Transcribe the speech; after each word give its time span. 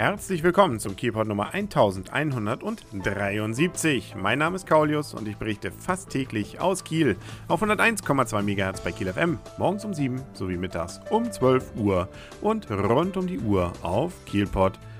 Herzlich 0.00 0.42
willkommen 0.42 0.80
zum 0.80 0.96
Kielpot 0.96 1.28
Nummer 1.28 1.52
1173. 1.52 4.14
Mein 4.16 4.38
Name 4.38 4.56
ist 4.56 4.66
Kaulius 4.66 5.12
und 5.12 5.28
ich 5.28 5.36
berichte 5.36 5.70
fast 5.70 6.08
täglich 6.08 6.58
aus 6.58 6.84
Kiel 6.84 7.18
auf 7.48 7.62
101,2 7.62 8.40
MHz 8.40 8.80
bei 8.80 8.92
Kiel 8.92 9.12
FM, 9.12 9.38
morgens 9.58 9.84
um 9.84 9.92
7 9.92 10.22
sowie 10.32 10.56
mittags 10.56 11.02
um 11.10 11.30
12 11.30 11.76
Uhr 11.76 12.08
und 12.40 12.70
rund 12.70 13.18
um 13.18 13.26
die 13.26 13.40
Uhr 13.40 13.74
auf 13.82 14.14
kielpot.de. 14.24 14.99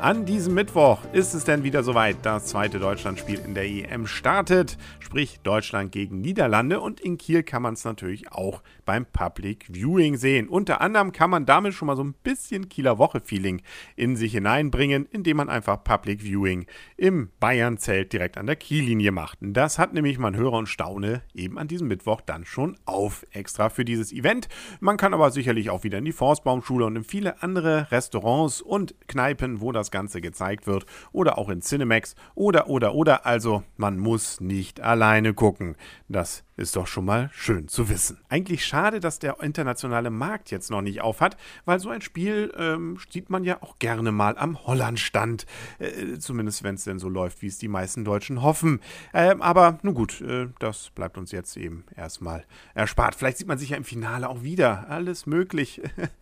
An 0.00 0.24
diesem 0.24 0.54
Mittwoch 0.54 1.00
ist 1.12 1.34
es 1.34 1.42
denn 1.42 1.64
wieder 1.64 1.82
soweit. 1.82 2.18
Das 2.22 2.46
zweite 2.46 2.78
Deutschlandspiel 2.78 3.40
in 3.44 3.54
der 3.54 3.64
EM 3.64 4.06
startet, 4.06 4.78
sprich 5.00 5.40
Deutschland 5.42 5.90
gegen 5.90 6.20
Niederlande. 6.20 6.78
Und 6.78 7.00
in 7.00 7.18
Kiel 7.18 7.42
kann 7.42 7.62
man 7.62 7.74
es 7.74 7.84
natürlich 7.84 8.30
auch 8.30 8.62
beim 8.84 9.06
Public 9.06 9.66
Viewing 9.68 10.16
sehen. 10.16 10.48
Unter 10.48 10.80
anderem 10.80 11.10
kann 11.10 11.30
man 11.30 11.46
damit 11.46 11.74
schon 11.74 11.86
mal 11.86 11.96
so 11.96 12.04
ein 12.04 12.14
bisschen 12.22 12.68
Kieler 12.68 12.98
Woche-Feeling 12.98 13.60
in 13.96 14.14
sich 14.14 14.30
hineinbringen, 14.30 15.06
indem 15.10 15.38
man 15.38 15.48
einfach 15.48 15.82
Public 15.82 16.22
Viewing 16.22 16.66
im 16.96 17.30
Bayern-Zelt 17.40 18.12
direkt 18.12 18.38
an 18.38 18.46
der 18.46 18.54
Kiellinie 18.54 19.10
macht. 19.10 19.38
Das 19.40 19.80
hat 19.80 19.94
nämlich 19.94 20.20
man 20.20 20.36
Hörer 20.36 20.58
und 20.58 20.68
Staune 20.68 21.22
eben 21.34 21.58
an 21.58 21.66
diesem 21.66 21.88
Mittwoch 21.88 22.20
dann 22.20 22.44
schon 22.44 22.78
auf, 22.84 23.26
extra 23.32 23.68
für 23.68 23.84
dieses 23.84 24.12
Event. 24.12 24.48
Man 24.78 24.96
kann 24.96 25.12
aber 25.12 25.32
sicherlich 25.32 25.70
auch 25.70 25.82
wieder 25.82 25.98
in 25.98 26.04
die 26.04 26.12
Forstbaumschule 26.12 26.86
und 26.86 26.94
in 26.94 27.04
viele 27.04 27.42
andere 27.42 27.90
Restaurants 27.90 28.27
und 28.62 28.94
Kneipen, 29.08 29.60
wo 29.60 29.72
das 29.72 29.88
das 29.88 29.90
Ganze 29.90 30.20
gezeigt 30.20 30.66
wird 30.66 30.84
oder 31.12 31.38
auch 31.38 31.48
in 31.48 31.62
Cinemax 31.62 32.14
oder 32.34 32.68
oder 32.68 32.94
oder 32.94 33.24
also 33.26 33.62
man 33.76 33.98
muss 33.98 34.40
nicht 34.40 34.80
alleine 34.80 35.32
gucken. 35.34 35.76
Das 36.08 36.44
ist 36.58 36.74
doch 36.74 36.86
schon 36.86 37.04
mal 37.04 37.30
schön 37.32 37.68
zu 37.68 37.88
wissen. 37.88 38.18
Eigentlich 38.28 38.66
schade, 38.66 38.98
dass 38.98 39.20
der 39.20 39.40
internationale 39.40 40.10
Markt 40.10 40.50
jetzt 40.50 40.70
noch 40.70 40.82
nicht 40.82 41.00
auf 41.00 41.20
hat, 41.20 41.36
weil 41.64 41.78
so 41.78 41.88
ein 41.88 42.02
Spiel 42.02 42.52
ähm, 42.56 42.98
sieht 43.10 43.30
man 43.30 43.44
ja 43.44 43.62
auch 43.62 43.78
gerne 43.78 44.10
mal 44.10 44.36
am 44.36 44.66
Hollandstand. 44.66 45.46
Äh, 45.78 46.18
zumindest 46.18 46.64
wenn 46.64 46.74
es 46.74 46.84
denn 46.84 46.98
so 46.98 47.08
läuft, 47.08 47.42
wie 47.42 47.46
es 47.46 47.58
die 47.58 47.68
meisten 47.68 48.04
Deutschen 48.04 48.42
hoffen. 48.42 48.80
Ähm, 49.14 49.40
aber 49.40 49.78
nun 49.82 49.94
gut, 49.94 50.20
äh, 50.20 50.48
das 50.58 50.90
bleibt 50.90 51.16
uns 51.16 51.30
jetzt 51.30 51.56
eben 51.56 51.84
erstmal 51.96 52.44
erspart. 52.74 53.14
Vielleicht 53.14 53.38
sieht 53.38 53.48
man 53.48 53.58
sich 53.58 53.70
ja 53.70 53.76
im 53.76 53.84
Finale 53.84 54.28
auch 54.28 54.42
wieder. 54.42 54.90
Alles 54.90 55.26
möglich. 55.26 55.80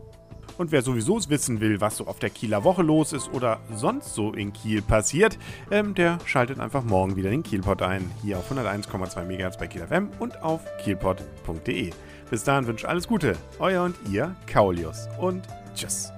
Und 0.59 0.73
wer 0.73 0.83
sowieso 0.83 1.19
wissen 1.29 1.61
will, 1.61 1.81
was 1.81 1.97
so 1.97 2.07
auf 2.07 2.19
der 2.19 2.31
Kieler 2.31 2.65
Woche 2.65 2.83
los 2.83 3.13
ist 3.13 3.33
oder 3.33 3.61
sonst 3.75 4.15
so 4.15 4.33
in 4.33 4.53
Kiel 4.53 4.83
passiert, 4.83 5.39
ähm, 5.71 5.95
der 5.95 6.19
schaltet 6.27 6.59
einfach 6.61 6.85
morgen 6.85 7.17
wieder 7.17 7.31
den 7.31 7.43
Kielpot 7.43 7.81
ein. 7.81 8.11
Hier 8.23 8.39
auf 8.39 8.51
101,2 8.53 9.25
MHz 9.25 9.57
bei 9.57 9.69
Kiel 9.69 9.87
FM 9.87 10.11
und 10.19 10.43
auf 10.43 10.61
kielpot.de. 10.83 11.91
Bis 12.31 12.45
dahin 12.45 12.67
wünsche 12.67 12.85
ich 12.85 12.89
alles 12.89 13.09
Gute. 13.09 13.37
Euer 13.59 13.85
und 13.85 13.97
ihr, 14.11 14.35
Kaulius. 14.47 15.09
Und 15.19 15.47
tschüss. 15.75 16.13